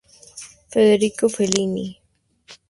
Federico 0.71 1.29
Fellini. 1.29 1.87